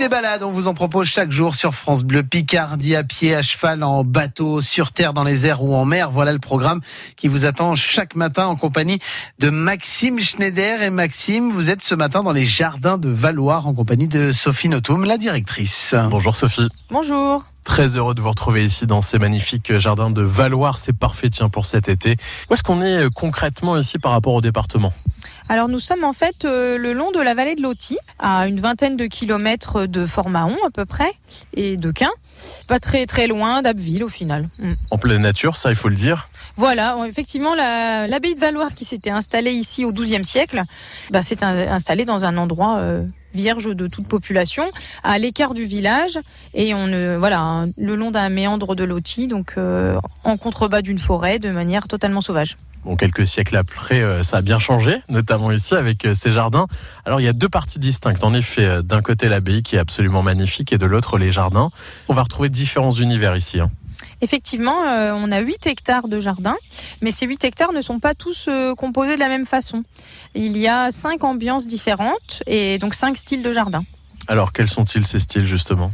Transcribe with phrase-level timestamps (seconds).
[0.00, 3.42] des balades, on vous en propose chaque jour sur France Bleu Picardie, à pied, à
[3.42, 6.10] cheval, en bateau, sur terre, dans les airs ou en mer.
[6.10, 6.80] Voilà le programme
[7.16, 8.98] qui vous attend chaque matin en compagnie
[9.40, 10.80] de Maxime Schneider.
[10.80, 14.70] Et Maxime, vous êtes ce matin dans les jardins de Valoir en compagnie de Sophie
[14.70, 15.94] Notum, la directrice.
[16.08, 16.68] Bonjour Sophie.
[16.90, 17.44] Bonjour.
[17.64, 20.78] Très heureux de vous retrouver ici dans ces magnifiques jardins de Valoir.
[20.78, 22.16] C'est parfait, tiens, pour cet été.
[22.48, 24.94] Où est-ce qu'on est concrètement ici par rapport au département?
[25.50, 28.60] Alors nous sommes en fait euh, le long de la vallée de l'Auty, à une
[28.60, 31.12] vingtaine de kilomètres de Fort-Mahon à peu près,
[31.54, 32.10] et de Quin.
[32.68, 34.46] Pas très très loin d'Abbeville au final.
[34.60, 34.72] Mm.
[34.92, 36.28] En pleine nature, ça il faut le dire.
[36.56, 40.62] Voilà, effectivement, l'abbaye de Valoir qui s'était installée ici au XIIe siècle,
[41.10, 44.70] bah, s'est installée dans un endroit euh, vierge de toute population,
[45.02, 46.20] à l'écart du village,
[46.54, 46.86] et on
[47.18, 51.88] voilà, le long d'un méandre de l'Auty, donc euh, en contrebas d'une forêt, de manière
[51.88, 52.56] totalement sauvage.
[52.84, 56.66] Bon, quelques siècles après, euh, ça a bien changé, notamment ici avec euh, ces jardins.
[57.04, 58.24] Alors, il y a deux parties distinctes.
[58.24, 61.68] En effet, euh, d'un côté l'abbaye qui est absolument magnifique et de l'autre les jardins.
[62.08, 63.60] On va retrouver différents univers ici.
[63.60, 63.70] Hein.
[64.22, 66.56] Effectivement, on a 8 hectares de jardins,
[67.00, 69.82] mais ces 8 hectares ne sont pas tous composés de la même façon.
[70.34, 73.80] Il y a 5 ambiances différentes et donc 5 styles de jardins.
[74.30, 75.90] Alors, quels sont-ils ces styles justement?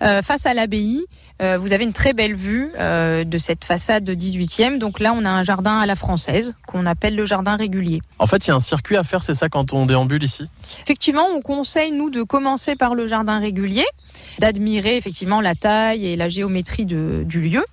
[0.00, 1.04] Face à l'abbaye,
[1.42, 4.78] euh, vous avez une très belle vue euh, de cette façade de 18e.
[4.78, 8.00] Donc là, on a un jardin à la française qu'on appelle le jardin régulier.
[8.20, 10.44] En fait, il y a un circuit à faire, c'est ça, quand on déambule ici?
[10.82, 13.84] Effectivement, on conseille, nous, de commencer par le jardin régulier,
[14.38, 17.64] d'admirer effectivement la taille et la géométrie du lieu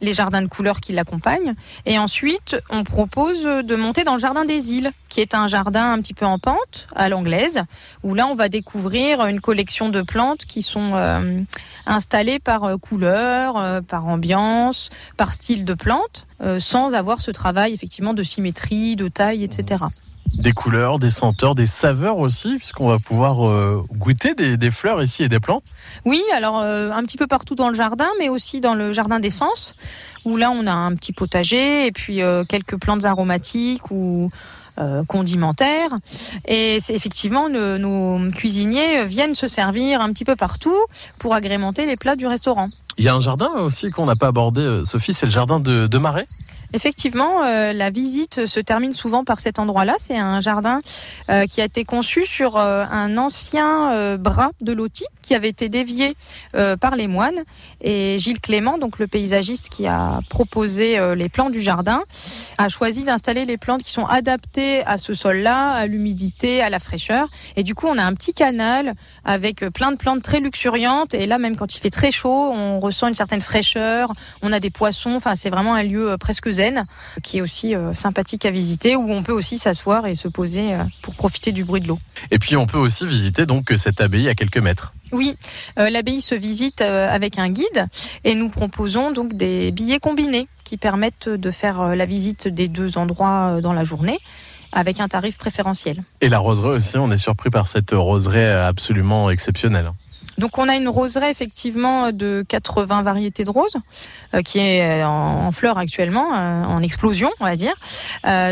[0.00, 1.54] les jardins de couleurs qui l'accompagnent.
[1.86, 5.92] Et ensuite, on propose de monter dans le jardin des îles, qui est un jardin
[5.92, 7.62] un petit peu en pente, à l'anglaise,
[8.02, 11.40] où là, on va découvrir une collection de plantes qui sont euh,
[11.86, 16.26] installées par euh, couleur, euh, par ambiance, par style de plante,
[16.58, 19.84] sans avoir ce travail effectivement de symétrie, de taille, etc
[20.38, 25.22] des couleurs, des senteurs, des saveurs aussi, puisqu'on va pouvoir euh, goûter des, fleurs ici
[25.22, 25.64] et des plantes.
[26.04, 29.20] Oui, alors euh, un petit peu partout dans le jardin, mais aussi dans le jardin
[29.20, 29.74] d'essence,
[30.24, 34.30] où là on a un petit potager et puis euh, quelques plantes aromatiques ou
[35.08, 35.90] condimentaires.
[36.46, 40.74] Et c'est effectivement nos cuisiniers viennent se servir un petit peu partout
[41.18, 42.68] pour agrémenter les plats du restaurant.
[42.96, 45.86] Il y a un jardin aussi qu'on n'a pas abordé, Sophie, c'est le jardin de,
[45.86, 46.24] de Marais.
[46.72, 49.94] Effectivement, euh, la visite se termine souvent par cet endroit-là.
[49.98, 50.78] C'est un jardin
[51.28, 55.68] euh, qui a été conçu sur euh, un ancien bras de loti qui avait été
[55.68, 56.16] dévié
[56.80, 57.44] par les moines.
[57.80, 62.02] Et Gilles Clément, donc le paysagiste qui a proposé les plans du jardin,
[62.64, 66.78] a choisi d'installer les plantes qui sont adaptées à ce sol-là, à l'humidité, à la
[66.78, 67.28] fraîcheur.
[67.56, 68.94] Et du coup, on a un petit canal
[69.24, 71.14] avec plein de plantes très luxuriantes.
[71.14, 74.12] Et là, même quand il fait très chaud, on ressent une certaine fraîcheur.
[74.42, 75.14] On a des poissons.
[75.14, 76.50] Enfin, c'est vraiment un lieu presque
[77.22, 80.74] qui est aussi euh, sympathique à visiter, où on peut aussi s'asseoir et se poser
[80.74, 81.98] euh, pour profiter du bruit de l'eau.
[82.30, 84.92] Et puis on peut aussi visiter donc cette abbaye à quelques mètres.
[85.12, 85.34] Oui,
[85.78, 87.86] euh, l'abbaye se visite avec un guide
[88.24, 92.96] et nous proposons donc des billets combinés qui permettent de faire la visite des deux
[92.96, 94.18] endroits dans la journée
[94.72, 96.02] avec un tarif préférentiel.
[96.20, 99.90] Et la roseraie aussi, on est surpris par cette roseraie absolument exceptionnelle.
[100.40, 103.76] Donc on a une roseraie effectivement de 80 variétés de roses
[104.34, 107.74] euh, qui est euh, en, fleurs actuellement, euh, en explosion on va dire,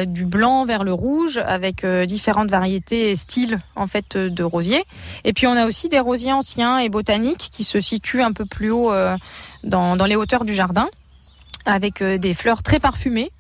[0.06, 4.84] du blanc vers le rouge avec différentes variétés et styles en fait de rosiers.
[5.24, 8.44] Et puis on a aussi des rosiers anciens et botaniques qui se situent un peu
[8.44, 8.92] plus haut
[9.64, 10.88] dans, les hauteurs du jardin
[11.64, 13.30] avec des fleurs très parfumées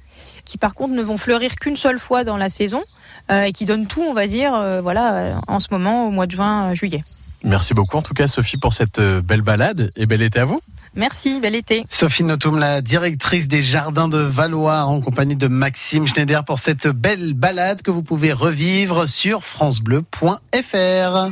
[0.46, 2.82] qui par contre ne vont fleurir qu'une seule fois dans la saison
[3.30, 6.72] et qui donnent tout on va dire voilà en ce moment au mois de juin
[6.72, 7.04] juillet.
[7.44, 10.44] Merci beaucoup en tout cas Sophie pour cette euh, belle balade et bel été à
[10.44, 10.60] vous.
[10.94, 11.84] Merci, bel été.
[11.88, 16.88] Sophie Notum, la directrice des jardins de Valois, en compagnie de Maxime Schneider pour cette
[16.88, 21.30] belle balade que vous pouvez revivre sur francebleu.fr.